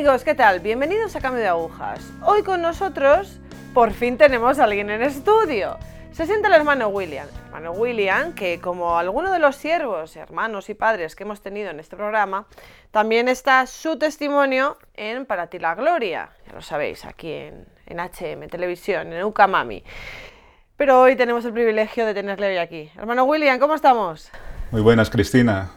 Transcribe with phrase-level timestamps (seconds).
[0.00, 0.60] amigos, ¿qué tal?
[0.60, 2.00] Bienvenidos a Cambio de Agujas.
[2.24, 3.38] Hoy con nosotros
[3.74, 5.76] por fin tenemos a alguien en estudio.
[6.12, 7.26] Se siente el hermano William.
[7.44, 11.80] Hermano William, que como alguno de los siervos, hermanos y padres que hemos tenido en
[11.80, 12.46] este programa,
[12.90, 16.30] también está su testimonio en Para ti la Gloria.
[16.46, 19.84] Ya lo sabéis, aquí en, en HM Televisión, en Ucamami.
[20.78, 22.90] Pero hoy tenemos el privilegio de tenerle hoy aquí.
[22.96, 24.30] Hermano William, ¿cómo estamos?
[24.70, 25.72] Muy buenas, Cristina.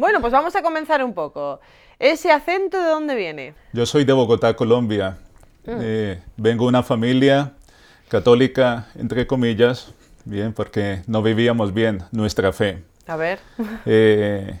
[0.00, 1.60] Bueno, pues vamos a comenzar un poco.
[1.98, 3.52] ¿Ese acento de dónde viene?
[3.74, 5.18] Yo soy de Bogotá, Colombia.
[5.66, 7.52] Eh, vengo de una familia
[8.08, 9.92] católica, entre comillas,
[10.24, 12.82] bien, porque no vivíamos bien nuestra fe.
[13.06, 13.40] A ver.
[13.84, 14.58] Eh,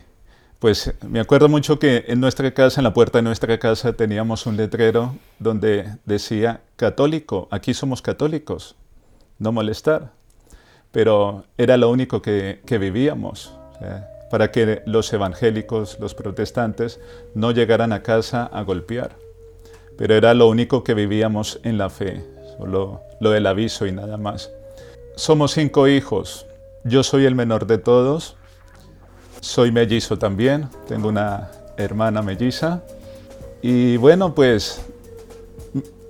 [0.58, 4.44] pues me acuerdo mucho que en nuestra casa, en la puerta de nuestra casa, teníamos
[4.44, 8.76] un letrero donde decía católico, aquí somos católicos,
[9.38, 10.12] no molestar.
[10.92, 13.54] Pero era lo único que, que vivíamos.
[13.74, 17.00] o sea, para que los evangélicos, los protestantes,
[17.34, 19.16] no llegaran a casa a golpear.
[19.98, 22.24] Pero era lo único que vivíamos en la fe,
[22.56, 24.50] solo lo del aviso y nada más.
[25.16, 26.46] Somos cinco hijos.
[26.84, 28.36] Yo soy el menor de todos.
[29.40, 30.68] Soy mellizo también.
[30.88, 32.82] Tengo una hermana melliza.
[33.60, 34.80] Y bueno, pues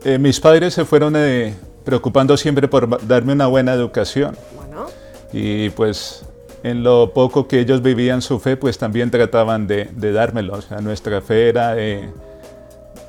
[0.05, 4.37] eh, mis padres se fueron eh, preocupando siempre por darme una buena educación.
[4.55, 4.87] Bueno,
[5.33, 6.25] Y pues
[6.63, 10.59] en lo poco que ellos vivían su fe, pues también trataban de, de dármelo.
[10.83, 12.11] Nuestra fe era de,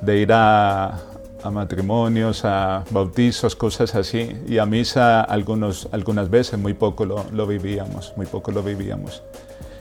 [0.06, 0.98] ir a,
[1.42, 4.36] a matrimonios, a bautizos, cosas así.
[4.46, 9.22] Y a misa algunos, algunas veces, muy poco lo, lo vivíamos, muy poco lo vivíamos.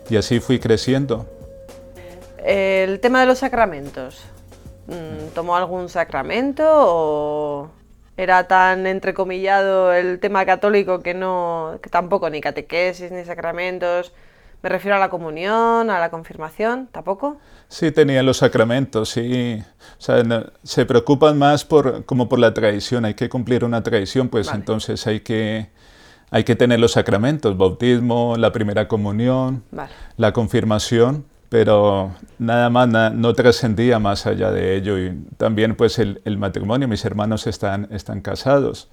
[0.09, 1.25] Y así fui creciendo.
[2.43, 4.19] el tema de los sacramentos.
[4.87, 7.69] Mm, ¿Tomó algún sacramento o
[8.17, 14.13] era tan entrecomillado el tema católico que no, que tampoco ni catequesis ni sacramentos?
[14.63, 17.37] Me refiero a la comunión, a la confirmación, ¿tampoco?
[17.67, 19.63] Sí, tenían los sacramentos, sí.
[19.97, 23.05] O sea, no- se preocupan más por, como por la tradición.
[23.05, 24.59] Hay que cumplir una tradición, pues Vale.
[24.59, 25.69] entonces hay que,
[26.29, 29.91] hay que tener los sacramentos, bautismo, la primera comunión, Vale.
[30.17, 34.97] la confirmación, pero nada más, na- no trascendía más allá de ello.
[34.97, 38.87] Y también pues el, el matrimonio, mis hermanos están, están casados,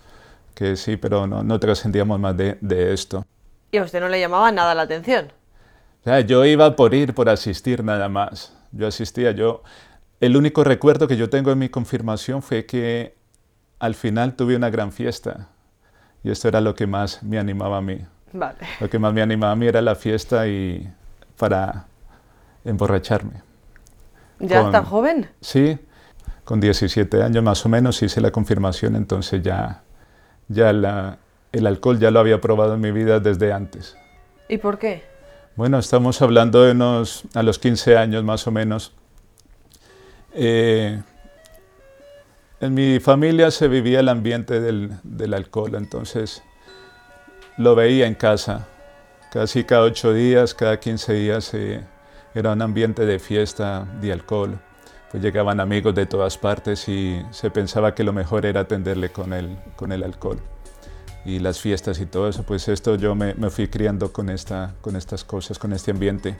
[0.56, 3.24] que sí, pero no, no trascendíamos más de, de esto.
[3.70, 5.26] Y a usted no le llamaba nada la atención.
[6.00, 8.52] O sea, yo iba por ir, por asistir nada más.
[8.72, 9.62] Yo asistía, yo...
[10.20, 13.14] El único recuerdo que yo tengo de mi confirmación fue que
[13.78, 15.46] al final tuve una gran fiesta.
[16.24, 18.00] Y esto era lo que más me animaba a mí.
[18.32, 18.58] Vale.
[18.80, 20.92] Lo que más me animaba a mí era la fiesta y
[21.36, 21.86] para
[22.68, 23.42] emborracharme.
[24.38, 25.28] ¿Ya Con- tan joven?
[25.40, 25.78] Sí,
[26.44, 29.82] con 17 años más o menos hice la confirmación, entonces ya,
[30.48, 31.18] ya la-
[31.52, 33.96] el alcohol ya lo había probado en mi vida desde antes.
[34.48, 35.02] ¿Y por qué?
[35.56, 38.92] Bueno, estamos hablando de unos, a los 15 años más o menos.
[40.34, 41.02] Eh,
[42.60, 46.42] en mi familia se vivía el ambiente del, del alcohol, entonces
[47.56, 48.66] lo veía en casa.
[49.32, 51.82] Casi cada ocho días, cada 15 días eh,
[52.34, 54.58] era un ambiente de fiesta, de alcohol.
[55.10, 59.32] Pues llegaban amigos de todas partes y se pensaba que lo mejor era atenderle con
[59.32, 60.38] el, con el alcohol
[61.24, 64.74] y las fiestas y todo eso, pues esto yo me, me fui criando con, esta,
[64.80, 66.38] con estas cosas, con este ambiente.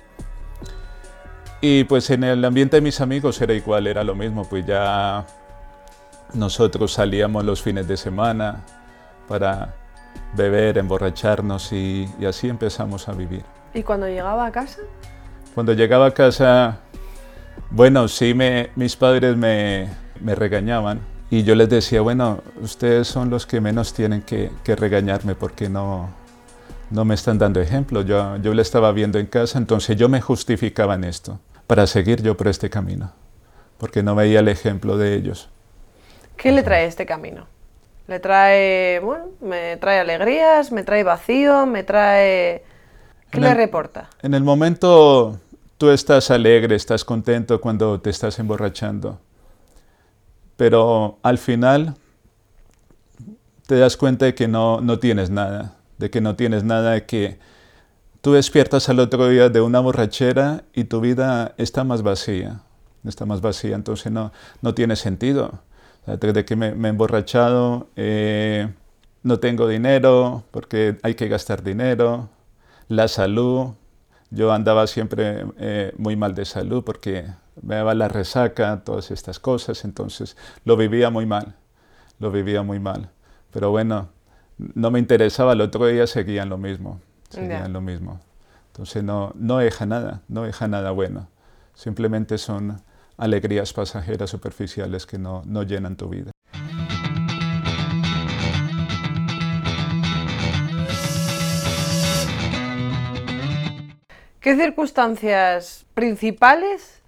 [1.61, 5.27] Y pues en el ambiente de mis amigos era igual, era lo mismo, pues ya
[6.33, 8.65] nosotros salíamos los fines de semana
[9.27, 9.75] para
[10.35, 13.45] beber, emborracharnos y, y así empezamos a vivir.
[13.75, 14.81] ¿Y cuando llegaba a casa?
[15.55, 16.79] Cuando llegaba a casa,
[17.71, 19.89] bueno, sí, me, mis padres me,
[20.21, 21.01] me regañaban
[21.31, 25.69] y yo les decía, bueno, ustedes son los que menos tienen que, que regañarme porque
[25.69, 26.11] no,
[26.91, 28.03] no me están dando ejemplo.
[28.03, 32.23] Yo, yo le estaba viendo en casa, entonces yo me justificaba en esto para seguir
[32.23, 33.13] yo por este camino,
[33.79, 35.51] porque no veía el ejemplo de ellos.
[36.37, 37.47] ¿Qué le trae este camino?
[38.07, 42.65] Le trae, bueno, me trae alegrías, me trae vacío, me trae...
[43.31, 44.09] ¿Qué En le el- reporta?
[44.23, 45.39] En el momento
[45.79, 49.21] tú estás alegre, estás contento cuando te estás emborrachando,
[50.57, 51.95] pero al final
[53.67, 57.07] te das cuenta de que no, no tienes nada, de que no tienes nada, de
[57.07, 57.39] que
[58.21, 62.63] tú despiertas al otro día de una borrachera y tu vida está más vacía,
[63.05, 65.61] está más vacía, entonces no, no tiene sentido.
[66.03, 68.69] O sea, desde que me, he emborrachado, eh,
[69.23, 72.31] no tengo dinero porque hay que gastar dinero,
[72.89, 73.75] la salud,
[74.31, 77.27] yo andaba siempre eh, muy mal de salud porque
[77.63, 81.57] me daba la resaca, todas estas cosas, entonces lo vivía muy mal,
[82.19, 83.11] lo vivía muy mal.
[83.51, 84.11] Pero bueno,
[84.59, 87.01] no me interesaba, el otro día seguían lo mismo.
[87.31, 87.69] Ya.
[87.69, 88.21] lo mismo.
[88.69, 91.29] Entonces no, no deja nada, no deja nada bueno.
[91.75, 92.81] Simplemente son
[93.17, 96.31] alegrías pasajeras superficiales que no, no llenan tu vida.
[104.41, 107.03] ¿Qué circunstancias principales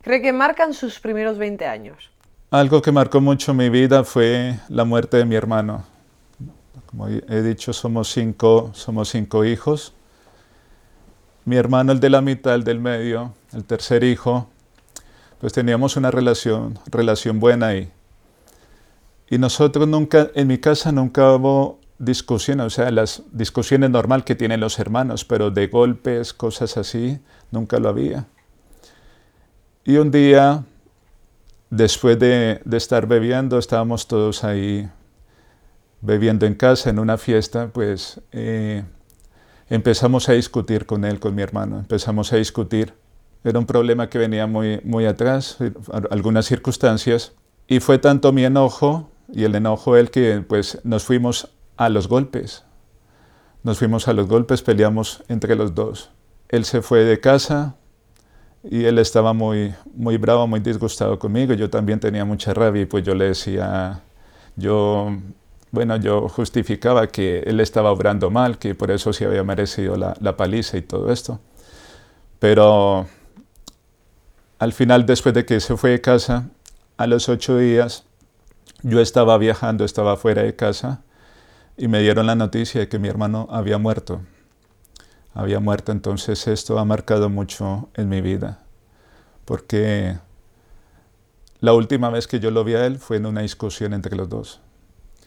[0.00, 2.10] cree que marcan sus primeros 20 años?
[2.50, 5.84] Algo que marcó mucho mi vida fue la muerte de mi hermano.
[6.86, 9.94] Como he dicho, somos cinco, somos cinco hijos.
[11.44, 14.48] Mi hermano, el de la mitad, el del medio, el tercer hijo,
[15.40, 17.92] pues teníamos una relación, relación buena y,
[19.30, 24.34] y nosotros nunca, en mi casa nunca hubo discusiones, o sea, las discusiones normal que
[24.34, 27.20] tienen los hermanos, pero de golpes, cosas así,
[27.52, 28.26] nunca lo había.
[29.84, 30.64] Y un día,
[31.70, 34.90] después de, de estar bebiendo, estábamos todos ahí
[36.00, 38.82] bebiendo en casa, en una fiesta, pues eh,
[39.70, 42.94] empezamos a discutir con él, con mi hermano, empezamos a discutir.
[43.44, 45.58] Era un problema que venía muy, muy atrás,
[46.10, 47.32] algunas circunstancias,
[47.68, 51.48] y fue tanto mi enojo y el enojo él que pues nos fuimos
[51.84, 52.64] a los golpes.
[53.62, 56.10] Nos fuimos a los golpes, peleamos entre los dos.
[56.48, 57.76] Él se fue de casa
[58.64, 61.54] y él estaba muy, muy bravo, muy disgustado conmigo.
[61.54, 64.02] Yo también tenía mucha rabia y pues yo le decía,
[64.56, 65.16] yo,
[65.70, 70.16] bueno, yo justificaba que él estaba obrando mal, que por eso se había merecido la,
[70.20, 71.40] la paliza y todo esto.
[72.38, 73.06] Pero
[74.58, 76.48] al final, después de que se fue de casa,
[76.96, 78.04] a los ocho días,
[78.82, 81.02] yo estaba viajando, estaba fuera de casa
[81.76, 84.20] y me dieron la noticia de que mi hermano había muerto.
[85.34, 88.62] Había muerto, entonces esto ha marcado mucho en mi vida,
[89.46, 90.18] porque
[91.60, 94.28] la última vez que yo lo vi a él fue en una discusión entre los
[94.28, 94.60] dos.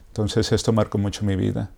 [0.10, 1.72] Entonces esto marcó mucho mi vida.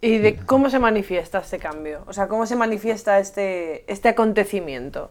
[0.00, 2.04] ¿Y de cómo se manifiesta este cambio?
[2.06, 5.10] O sea, ¿cómo se manifiesta este, este acontecimiento?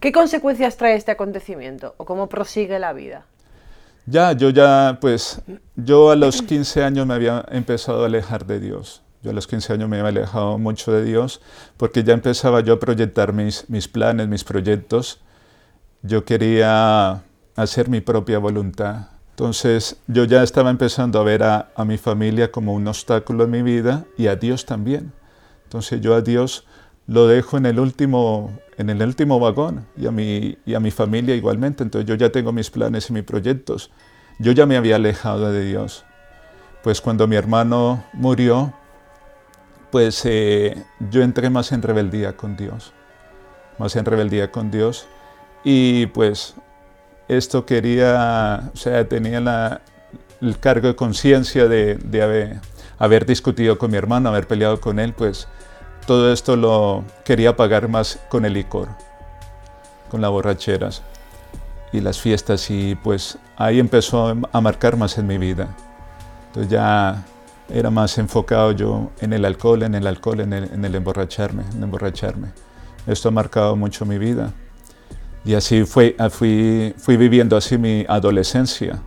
[0.00, 1.94] ¿Qué consecuencias trae este acontecimiento?
[1.98, 3.26] ¿O cómo prosigue la vida?
[4.06, 5.40] Ya, yo ya, pues,
[5.76, 9.02] yo a los 15 años me había empezado a alejar de Dios.
[9.22, 11.40] Yo a los 15 años me había alejado mucho de Dios
[11.78, 15.20] porque ya empezaba yo a proyectar mis, mis planes, mis proyectos.
[16.02, 17.22] Yo quería
[17.56, 19.08] hacer mi propia voluntad.
[19.30, 23.50] Entonces yo ya estaba empezando a ver a, a mi familia como un obstáculo en
[23.50, 25.12] mi vida y a Dios también.
[25.64, 26.66] Entonces yo a Dios
[27.06, 30.90] lo dejo en el último, en el último vagón y a, mi, y a mi
[30.90, 31.82] familia igualmente.
[31.82, 33.90] Entonces yo ya tengo mis planes y mis proyectos.
[34.38, 36.04] Yo ya me había alejado de Dios.
[36.82, 38.74] Pues cuando mi hermano murió,
[39.90, 42.92] pues eh, yo entré más en rebeldía con Dios.
[43.78, 45.06] Más en rebeldía con Dios.
[45.62, 46.54] Y pues
[47.28, 49.80] esto quería, o sea, tenía la,
[50.40, 52.60] el cargo de conciencia de, de haber,
[52.98, 55.48] haber discutido con mi hermano, haber peleado con él, pues
[56.06, 58.88] todo esto lo quería pagar más con el licor,
[60.10, 61.02] con las borracheras
[61.92, 65.68] y las fiestas y pues ahí empezó a marcar más en mi vida.
[66.48, 67.24] Entonces ya
[67.68, 71.64] era más enfocado yo en el alcohol, en el alcohol, en el, en el emborracharme,
[71.80, 72.48] emborracharme.
[73.06, 74.52] Esto ha marcado mucho mi vida.
[75.44, 79.00] Y así fui, fui, fui viviendo así mi adolescencia,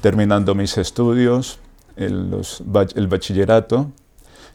[0.00, 1.58] terminando mis estudios,
[1.96, 3.90] el bachillerato,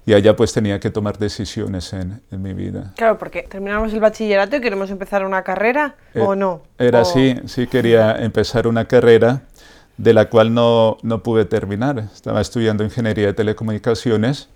[0.10, 2.94] y allá pues tenía que tomar decisiones en, en, mi vida.
[2.96, 6.64] Claro, porque terminamos el bachillerato y queremos empezar una carrera, eh, ¿o no?
[6.80, 7.02] Era o...
[7.04, 9.44] así, sí quería empezar una carrera
[9.98, 12.00] de la cual no, no pude terminar.
[12.12, 14.50] Estaba estudiando ingeniería de telecomunicaciones,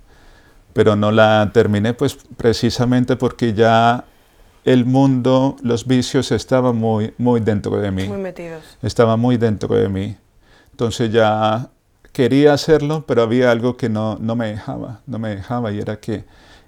[0.74, 4.06] pero no la terminé pues precisamente porque ya
[4.66, 8.08] el mundo, los vicios estaban muy, muy dentro de mí.
[8.08, 8.64] Muy metidos.
[8.82, 10.18] Estaba muy dentro de mí.
[10.72, 11.70] Entonces ya
[12.14, 16.00] quería hacerlo, pero había algo que no, no me dejaba, no me dejaba y era
[16.00, 16.24] que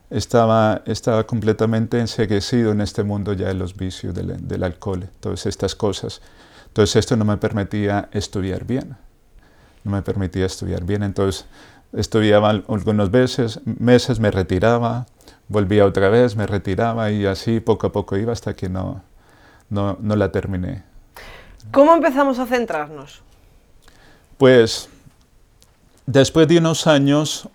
[0.09, 5.45] estaba, estaba completamente enseguecido en este mundo ya de los vicios, del, del alcohol, todas
[5.45, 6.21] estas cosas.
[6.67, 8.97] Entonces esto no me permitía estudiar bien,
[9.83, 11.03] no me permitía estudiar bien.
[11.03, 11.45] Entonces
[11.93, 15.05] estudiaba algunos veces, meses, me retiraba,
[15.47, 19.03] volvía otra vez, me retiraba y así poco a poco iba hasta que no,
[19.69, 20.83] no, no la terminé.
[21.71, 23.21] ¿Cómo empezamos a centrarnos?
[24.37, 24.89] Pues
[26.05, 27.49] después de unos años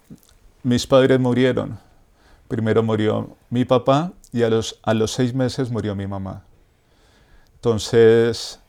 [0.62, 1.78] mis padres murieron.
[2.48, 6.44] Primero murió mi papá y a los, a los seis meses murió mi mamá.
[7.54, 8.60] Entonces,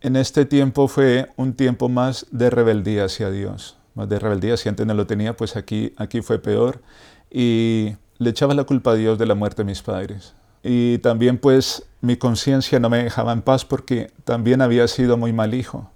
[0.00, 4.56] en este tiempo fue un tiempo más de rebeldía hacia Dios, más de rebeldía.
[4.56, 6.82] Si antes no lo tenía, pues aquí, aquí fue peor.
[7.30, 10.34] Y le echaba la culpa a Dios de la muerte de mis padres.
[10.62, 15.32] Y también pues mi conciencia no me dejaba en paz porque también había sido muy
[15.32, 15.90] mal hijo.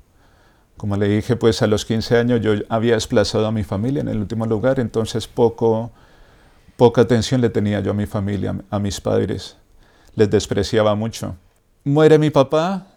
[0.82, 4.08] Como le dije, pues a los 15 años yo había desplazado a mi familia en
[4.08, 5.92] el último lugar, entonces poco,
[6.76, 9.56] poca atención le tenía yo a mi familia, a mis padres.
[10.16, 11.36] Les despreciaba mucho.
[11.84, 12.88] Muere mi papá,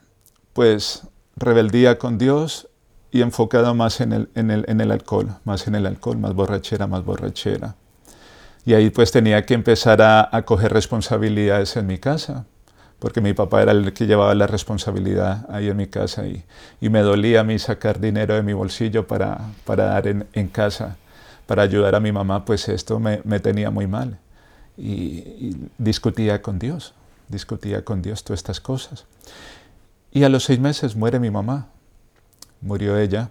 [0.54, 1.04] pues
[1.36, 2.70] rebeldía con Dios
[3.12, 6.34] y enfocado más en el, en el, en el alcohol, más en el alcohol, más
[6.34, 7.76] borrachera, más borrachera.
[8.66, 12.48] Y ahí pues tenía que empezar a, a coger responsabilidades en mi casa
[13.06, 16.44] porque mi papá era el que llevaba la responsabilidad ahí en mi casa y,
[16.82, 20.98] y me dolía a mí sacar dinero de mi bolsillo para, para dar en, casa,
[21.46, 24.18] para ayudar a mi mamá, pues esto me, me tenía muy mal.
[24.76, 26.96] Y, discutía con Dios,
[27.28, 29.06] discutía con Dios todas estas cosas.
[30.12, 31.68] Y a los seis meses muere mi mamá,
[32.60, 33.30] murió ella,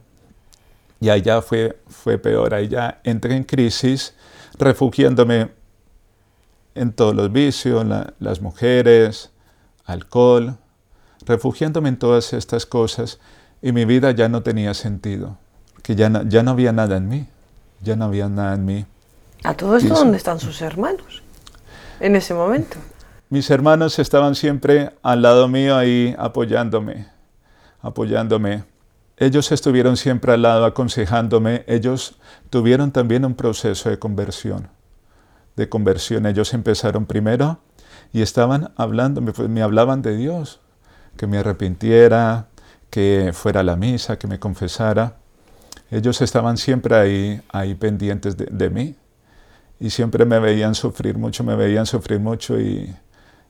[1.01, 4.15] y allá fue, fue peor, allá entré en crisis
[4.57, 5.49] refugiándome
[6.77, 9.33] en todos los vicios, la, las mujeres,
[9.85, 10.57] alcohol,
[11.27, 13.19] refugiándome en todas estas cosas
[13.63, 15.39] y mi vida ya no tenía sentido,
[15.83, 17.27] que ya no, ya no había nada en mí,
[17.81, 18.87] ya no había nada en mí.
[19.43, 21.23] ¿A todo esto dónde están sus hermanos
[22.01, 22.79] en ese momento?
[23.29, 27.09] Mis hermanos estaban siempre al lado mío ahí apoyándome,
[27.81, 28.65] apoyándome.
[29.17, 31.65] Ellos estuvieron siempre al lado aconsejándome.
[31.67, 32.17] Ellos
[32.51, 34.69] tuvieron también un proceso de conversión.
[35.57, 36.27] De conversión.
[36.27, 37.61] Ellos empezaron primero
[38.13, 40.61] y estaban hablando, me, me, hablaban de Dios,
[41.17, 42.47] que me arrepintiera,
[42.91, 45.17] que fuera a la misa, que me confesara.
[45.91, 48.97] Ellos estaban siempre ahí, ahí pendientes de, de mí
[49.81, 52.95] y siempre me veían sufrir mucho, me veían sufrir mucho y,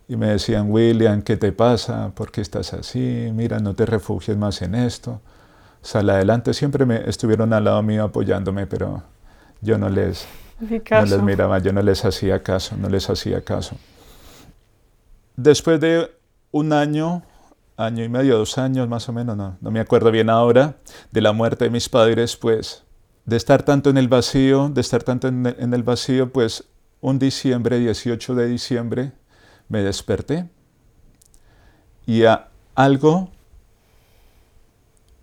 [0.08, 2.10] y, me decían, William, ¿qué te pasa?
[2.14, 3.30] ¿Por qué estás así?
[3.32, 5.20] Mira, no te refugies más en esto.
[5.82, 6.54] Sal adelante.
[6.54, 9.02] Siempre me estuvieron al lado mío apoyándome, pero
[9.60, 10.26] yo no les,
[10.60, 13.76] no les miraba, yo no les hacía caso, no les hacía caso.
[15.36, 16.10] Después de
[16.52, 17.22] un año,
[17.76, 20.76] año y medio, dos años más o menos, no, no me acuerdo bien ahora,
[21.10, 22.84] de la muerte de mis padres, pues
[23.24, 26.64] de estar tanto en el vacío, de estar tanto en, el vacío, pues
[27.00, 29.12] un diciembre, 18 de diciembre,
[29.68, 30.48] me desperté
[32.06, 32.24] y
[32.74, 33.30] algo,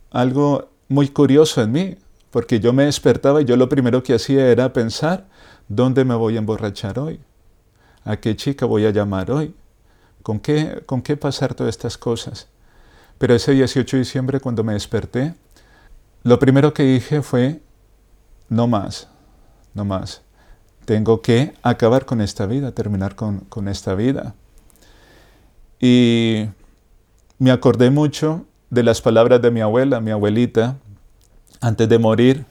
[0.09, 1.97] algo muy curioso en mí,
[2.31, 5.27] porque yo me despertaba y yo lo primero que hacía era pensar,
[5.67, 7.19] ¿dónde me voy a emborrachar hoy?
[8.03, 9.53] ¿A qué chica voy a llamar hoy?
[10.23, 12.47] ¿Con qué, ¿Con qué pasar todas estas cosas?
[13.17, 15.35] Pero ese 18 de diciembre, cuando me desperté,
[16.23, 17.61] lo primero que dije fue,
[18.49, 19.07] no más,
[19.73, 20.21] no más.
[20.85, 24.35] Tengo que acabar con esta vida, terminar con, con esta vida.
[25.79, 26.47] Y
[27.39, 30.77] me acordé mucho de las palabras de mi abuela, mi abuelita,
[31.59, 32.45] antes de morir,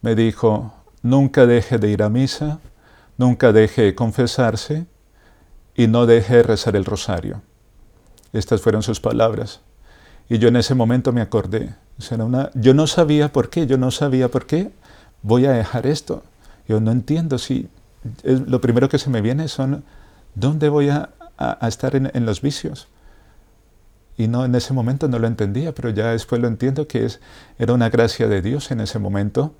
[0.00, 2.58] me dijo, nunca deje de ir a misa,
[3.18, 4.86] nunca deje de confesarse
[5.76, 7.42] y no deje de rezar el rosario.
[8.32, 9.60] Estas fueron sus palabras.
[10.28, 11.74] Y yo en ese momento me acordé.
[12.18, 14.70] una, yo no sabía por qué, yo no sabía por qué
[15.22, 16.22] voy a dejar esto.
[16.66, 17.68] Yo no entiendo si
[18.24, 19.84] lo primero que se me viene son
[20.34, 21.10] dónde voy a,
[21.62, 22.88] estar en, en, los vicios.
[24.16, 27.20] Y no en ese momento no lo entendía, pero ya después lo entiendo que es,
[27.58, 29.54] era una gracia de Dios en ese momento.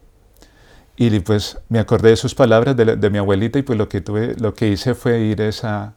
[0.96, 4.00] Y pues me acordé de sus palabras de, de mi abuelita y pues lo que
[4.00, 5.92] tuve, lo que hice fue ir esa,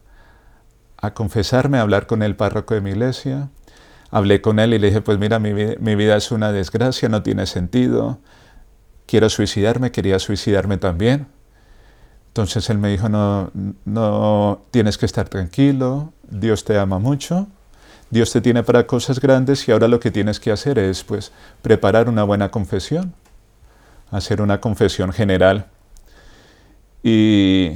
[1.02, 3.50] a confesarme, a hablar con el párroco de mi iglesia.
[4.12, 7.24] Hablé con él y le dije, pues mira, mi, mi vida es una desgracia, no
[7.24, 8.20] tiene sentido.
[9.06, 11.28] Quiero suicidarme, quería suicidarme también.
[12.30, 13.52] Entonces él me dijo, no,
[13.86, 17.48] no tienes que estar tranquilo, Dios te ama mucho,
[18.12, 21.32] Dios te tiene para cosas grandes y ahora lo que tienes que hacer es pues
[21.62, 23.14] preparar una buena confesión,
[24.12, 25.66] hacer una confesión general.
[27.02, 27.74] Y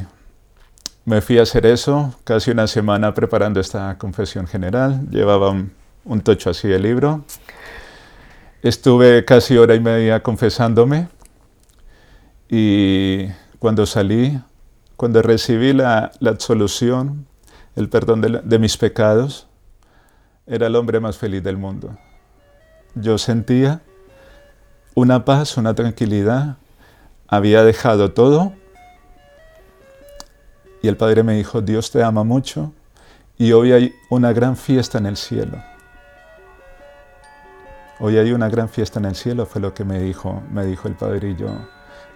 [1.06, 5.08] me fui a hacer eso, casi una semana preparando esta confesión general.
[5.10, 5.72] Llevaba un,
[6.06, 7.26] un, tocho así de libro.
[8.62, 11.10] Estuve casi hora y media confesándome.
[12.50, 13.28] Y
[13.60, 14.40] cuando salí,
[14.96, 17.26] cuando recibí la, absolución,
[17.76, 19.48] el perdón de mis pecados,
[20.48, 21.98] era el hombre más feliz del mundo.
[22.96, 23.82] Yo sentía
[24.94, 26.58] una paz, una tranquilidad.
[27.28, 28.54] Había dejado todo
[30.84, 32.74] y el Padre me dijo, Dios te ama mucho
[33.38, 35.64] y hoy hay una gran fiesta en el cielo.
[38.02, 40.90] Hoy hay una gran fiesta en el cielo, fue lo que me dijo, me dijo
[40.90, 41.48] el Padre y yo,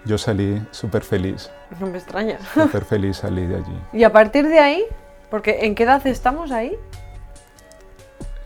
[0.03, 1.49] yo salí súper feliz.
[1.79, 2.39] No me extraña.
[2.53, 3.81] Súper feliz salí de allí.
[3.93, 4.83] ¿Y a partir de ahí?
[5.31, 6.75] Porque ¿en qué edad estamos ahí?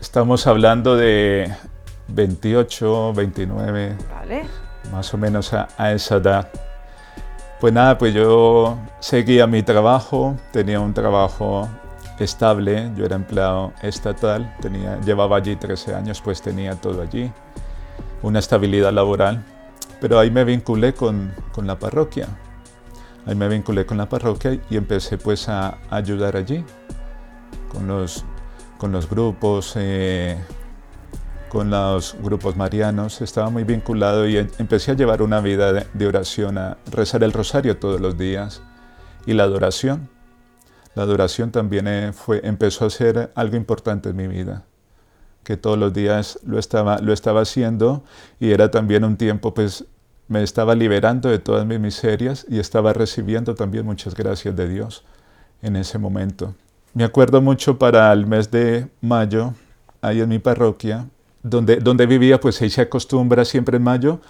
[0.00, 1.52] Estamos hablando de
[2.06, 3.96] 28, 29.
[4.08, 4.42] Vale.
[4.92, 6.48] Más o menos a, a esa edad.
[7.62, 11.68] Pues nada, pues yo seguía mi trabajo, tenía un trabajo
[12.18, 17.30] estable, yo era empleado estatal, tenía, llevaba allí 13 años, pues tenía todo allí.
[18.20, 19.44] una estabilidad laboral,
[20.00, 22.26] pero ahí me vinculé con, con la parroquia.
[23.26, 26.64] Ahí me vinculé con la parroquia y empecé pues a, ayudar allí,
[27.70, 28.24] con los,
[28.76, 30.36] con los grupos, eh,
[31.52, 33.20] con los grupos marianos.
[33.20, 37.22] Estaba muy vinculado y em, empecé a llevar una vida de, de oración, a rezar
[37.22, 38.62] el rosario todos los días
[39.26, 40.08] y la adoración.
[40.94, 44.64] La adoración también eh, fue, empezó a ser algo importante en mi vida
[45.44, 48.02] que todos los días lo estaba, lo estaba haciendo
[48.40, 49.84] y era también un tiempo pues
[50.28, 55.04] me estaba liberando de todas mis miserias y estaba recibiendo también muchas gracias de Dios
[55.60, 56.54] en ese momento.
[56.94, 59.52] Me acuerdo mucho para el mes de mayo,
[60.00, 61.08] ahí en mi parroquia,
[61.42, 64.20] donde, donde vivía, pues ahí se acostumbra siempre en mayo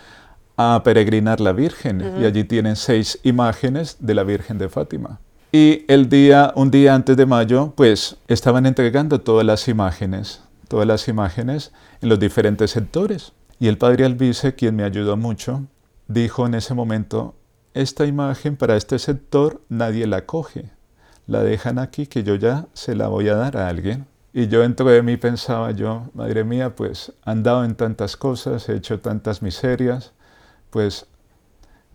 [0.57, 5.21] a peregrinar la Virgen y allí tienen seis imágenes de la Virgen de Fátima.
[5.51, 10.87] Y el día, un día antes de mayo, pues estaban entregando todas las imágenes, todas
[10.87, 13.33] las imágenes en los diferentes sectores.
[13.61, 15.67] Y el padre Albice, quien me ayudó mucho,
[16.09, 17.35] dijo en ese momento,
[17.75, 20.71] esta imagen para este sector nadie la coge,
[21.27, 24.07] la dejan aquí que yo ya se la voy a dar a alguien.
[24.33, 28.77] Y yo dentro de mí pensaba yo, madre mía, pues andado en tantas cosas, he
[28.77, 30.13] hecho tantas miserias,
[30.71, 31.07] pues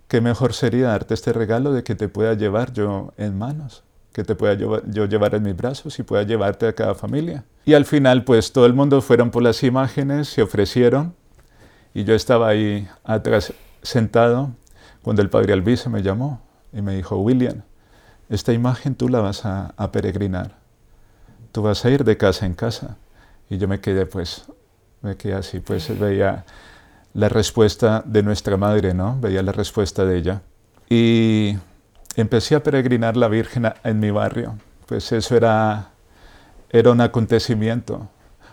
[0.07, 4.23] qué mejor sería darte este regalo de que te pueda llevar yo en manos, que
[4.23, 7.43] te pueda yo, llevar en mis brazos y pueda llevarte a cada familia.
[7.65, 11.15] Y al final, pues todo el mundo fueron por las imágenes, se ofrecieron,
[11.93, 14.51] y yo estaba ahí atrás sentado
[15.01, 16.41] cuando el padre Albice me llamó
[16.71, 17.63] y me dijo, William,
[18.29, 20.57] esta imagen tú la vas a, peregrinar,
[21.51, 22.97] tú vas a ir de casa en casa.
[23.49, 24.45] Y yo me quedé pues,
[25.01, 26.45] me quedé así, pues veía
[27.13, 29.17] la respuesta de nuestra madre, ¿no?
[29.19, 30.41] Veía la respuesta de ella.
[30.89, 31.57] Y
[32.15, 34.55] empecé a peregrinar la Virgen en mi barrio.
[34.85, 35.89] Pues eso era,
[36.69, 38.07] era un acontecimiento,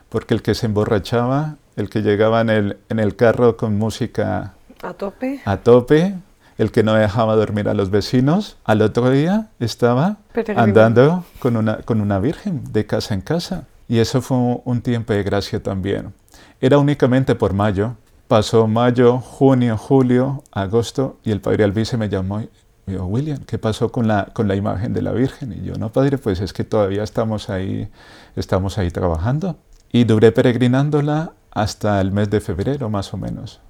[0.09, 4.55] porque el que se emborrachaba, el que llegaba en el, en el carro con música
[4.85, 5.41] a tope.
[5.47, 6.15] A tope.
[6.59, 8.57] El que no dejaba dormir a los vecinos.
[8.65, 10.19] Al otro día estaba
[10.57, 13.67] andando con una, con una virgen de casa en casa.
[13.89, 16.15] Y eso fue un tiempo de gracia también.
[16.61, 17.97] Era únicamente por mayo.
[18.29, 22.49] Pasó mayo, junio, julio, agosto y el padre Albice me llamó y
[22.87, 25.53] me dijo, William, ¿qué pasó con la, con la imagen de la Virgen?
[25.53, 27.89] Y yo, no, padre, pues es que todavía estamos ahí,
[28.35, 29.57] estamos ahí trabajando.
[29.93, 33.61] Y duré peregrinándola hasta el mes de febrero, más o menos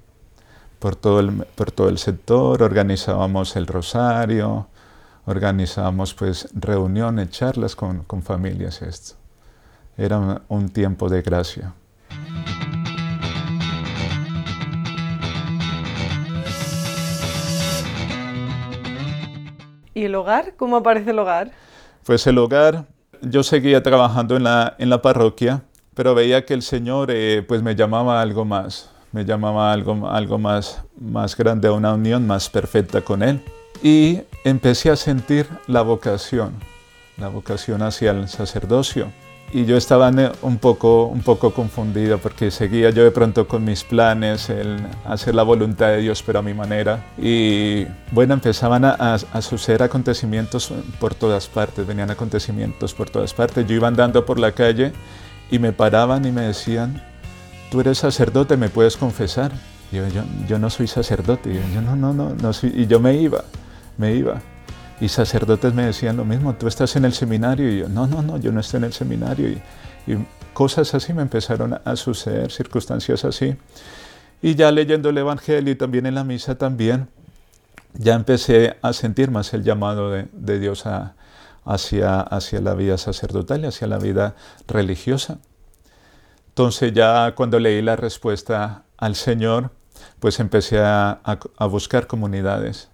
[0.85, 4.67] por todo el, por todo el sector, organizábamos el rosario,
[5.25, 8.83] organizábamos pues reuniones, charlas con, con familias.
[8.83, 9.15] Esto.
[9.97, 11.73] Era un, tiempo de gracia.
[19.95, 20.53] ¿Y el hogar?
[20.55, 21.49] ¿Cómo aparece el hogar?
[22.03, 22.85] Pues el hogar,
[23.23, 25.63] yo seguía trabajando en la, en la parroquia,
[25.95, 30.09] pero veía que el Señor eh, pues me llamaba a algo más me llamaba algo,
[30.09, 33.41] algo más, más grande, a una unión más perfecta con Él.
[33.81, 36.51] Y empecé a sentir la vocación,
[37.15, 39.07] la vocación hacia el sacerdocio.
[39.53, 43.85] Y yo estaba un poco, un poco confundido porque seguía yo de pronto con mis
[43.85, 47.05] planes, el hacer la voluntad de Dios pero a mi manera.
[47.17, 53.65] Y bueno, empezaban a, a, suceder acontecimientos por todas partes, venían acontecimientos por todas partes.
[53.65, 54.91] Yo iba andando por la calle
[55.49, 57.01] y me paraban y me decían,
[57.75, 59.51] tú eres sacerdote, me puedes confesar.
[59.91, 60.03] yo,
[60.47, 61.53] yo, no soy sacerdote.
[61.73, 63.43] yo, no, no, no, no Y yo me iba,
[63.97, 64.41] me iba.
[65.01, 67.69] Y sacerdotes me decían lo mismo, tú estás en el seminario.
[67.69, 69.49] Y yo, no, no, no, yo no estoy en el seminario.
[69.49, 69.61] Y,
[70.53, 73.57] cosas así me empezaron a suceder, circunstancias así.
[74.41, 77.09] Y ya leyendo el Evangelio y también en la misa también,
[77.93, 80.85] ya empecé a sentir más el llamado de, de Dios
[81.65, 84.35] hacia, hacia la vida sacerdotal y hacia la vida
[84.65, 85.39] religiosa.
[86.55, 89.71] Entonces ya cuando leí la respuesta al Señor,
[90.21, 91.19] pues empecé a,
[91.69, 92.89] buscar comunidades.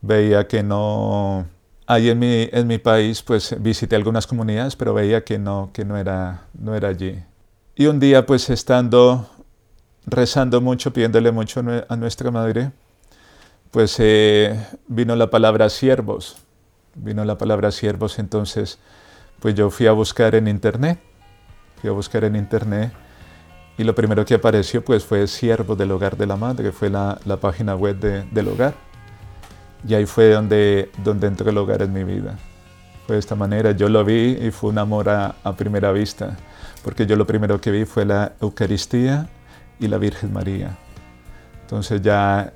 [0.00, 1.44] Veía que no...
[1.88, 5.84] Ahí en mi, en mi país pues visité algunas comunidades, pero veía que no, que
[5.84, 7.20] no era, no era allí.
[7.74, 9.28] Y un día pues estando
[10.06, 12.70] rezando mucho, pidiéndole mucho a nuestra madre,
[13.72, 16.36] pues eh, vino la palabra siervos.
[16.94, 18.78] Vino la palabra siervos, entonces
[19.40, 21.00] pues yo fui a buscar en internet
[21.90, 22.92] a buscar en internet
[23.76, 26.90] y lo primero que apareció pues fue Siervo del Hogar de la Madre, que fue
[26.90, 28.74] la, la página web de, del hogar.
[29.86, 32.38] Y ahí fue donde, donde entró el hogar en mi vida.
[33.06, 36.36] Fue de esta manera, yo lo vi y fue un amor a, a primera vista,
[36.84, 39.28] porque yo lo primero que vi fue la Eucaristía
[39.80, 40.78] y la Virgen María.
[41.62, 42.52] Entonces ya,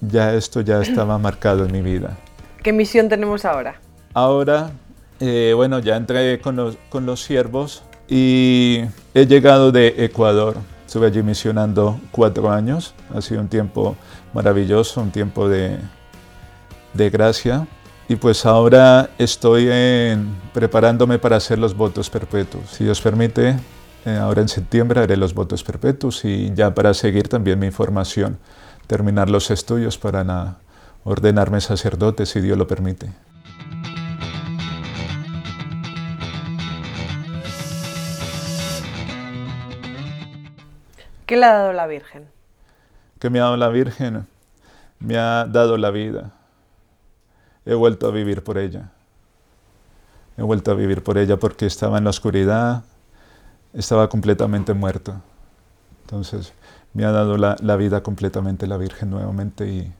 [0.00, 2.18] ya esto ya estaba marcado en mi vida.
[2.62, 3.80] ¿Qué misión tenemos ahora?
[4.12, 4.72] Ahora,
[5.20, 10.56] eh, bueno, ya entré con los, con los siervos y he llegado de Ecuador.
[10.86, 12.94] Estuve allí misionando cuatro años.
[13.14, 13.96] Ha sido un tiempo
[14.32, 15.78] maravilloso, un tiempo de,
[16.94, 17.66] de gracia.
[18.08, 19.68] Y pues ahora estoy
[20.54, 22.70] preparándome para hacer los votos perpetuos.
[22.70, 23.56] Si Dios permite,
[24.06, 28.38] eh, ahora en septiembre haré los votos perpetuos y ya para seguir también mi formación,
[28.86, 30.56] terminar los estudios para
[31.04, 33.10] ordenarme sacerdote si Dios lo permite.
[41.28, 42.26] ¿Qué le ha dado la Virgen?
[43.18, 44.26] ¿Qué me ha dado la Virgen?
[44.98, 46.30] Me ha dado la vida.
[47.66, 48.88] He vuelto a vivir por ella.
[50.38, 52.82] He vuelto a vivir por ella porque estaba en la oscuridad,
[53.74, 55.20] estaba completamente muerto.
[56.00, 56.54] Entonces
[56.94, 59.92] me ha dado la, vida completamente la Virgen nuevamente y,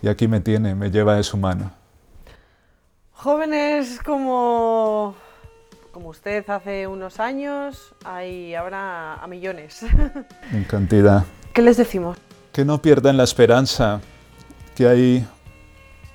[0.00, 1.70] y aquí me tiene, me lleva de su mano.
[3.12, 5.14] Jóvenes como
[5.92, 9.80] como usted hace unos años, hay ahora a millones.
[10.52, 11.24] En cantidad.
[11.52, 12.18] ¿Qué les decimos?
[12.52, 14.00] Que no pierdan la esperanza,
[14.74, 15.26] que hay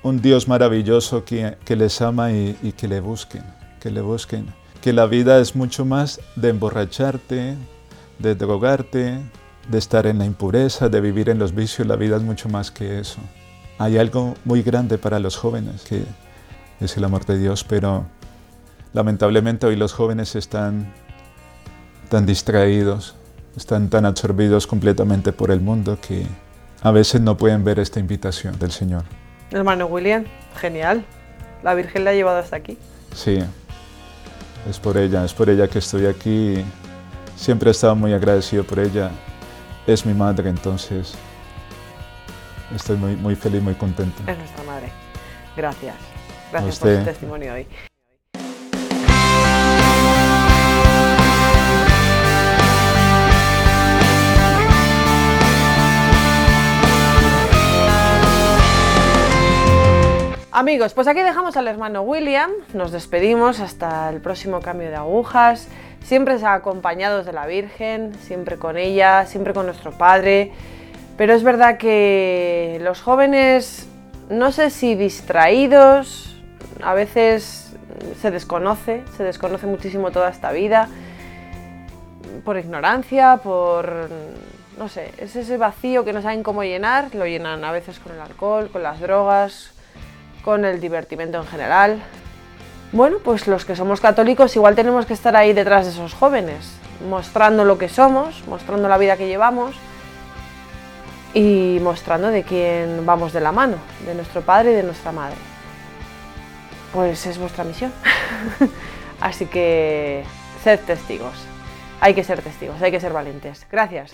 [0.02, 3.44] un Dios maravilloso que, que les ama y, y, que le busquen,
[3.80, 4.46] que le busquen.
[4.80, 7.56] Que la vida es mucho más de emborracharte,
[8.18, 9.18] de drogarte,
[9.68, 11.86] de estar en la impureza, de vivir en los vicios.
[11.86, 13.18] La vida es mucho más que eso.
[13.78, 16.04] Hay algo muy grande para los jóvenes, que
[16.80, 18.06] es el amor de Dios, pero
[18.96, 20.90] Lamentablemente hoy los jóvenes están
[22.08, 23.14] tan distraídos,
[23.54, 26.26] están tan absorbidos completamente por el mundo que
[26.80, 29.04] a veces no pueden ver esta invitación del Señor.
[29.50, 30.24] Hermano William,
[30.58, 31.04] genial.
[31.62, 32.78] La Virgen le ha llevado hasta aquí.
[33.14, 33.38] Sí,
[34.66, 36.64] es por ella, es por ella que estoy aquí.
[37.36, 39.10] Siempre he estado muy agradecido por ella.
[39.86, 41.12] Es mi madre, entonces
[42.74, 44.22] estoy muy, muy feliz, muy contento.
[44.26, 44.90] Es nuestra madre.
[45.54, 45.96] Gracias.
[46.50, 47.66] Gracias por su testimonio hoy.
[60.58, 65.68] Amigos, pues aquí dejamos al hermano William, nos despedimos hasta el próximo cambio de agujas,
[66.02, 70.52] siempre acompañados de la Virgen, siempre con ella, siempre con nuestro Padre,
[71.18, 73.86] pero es verdad que los jóvenes,
[74.30, 76.40] no sé si distraídos,
[76.82, 77.74] a veces
[78.18, 80.88] se desconoce, se desconoce muchísimo toda esta vida,
[82.46, 84.08] por ignorancia, por
[84.78, 88.14] no sé, es ese vacío que no saben cómo llenar, lo llenan a veces con
[88.14, 89.75] el alcohol, con las drogas,
[90.46, 91.98] con el divertimento en general.
[92.92, 96.70] Bueno, pues los que somos católicos igual tenemos que estar ahí detrás de esos jóvenes,
[97.10, 99.74] mostrando lo que somos, mostrando la vida que llevamos
[101.34, 105.34] y mostrando de quién vamos de la mano, de nuestro padre y de nuestra madre.
[106.94, 107.92] Pues es vuestra misión.
[109.20, 110.22] Así que
[110.62, 111.34] sed testigos.
[112.00, 113.66] Hay que ser testigos, hay que ser valientes.
[113.68, 114.12] Gracias.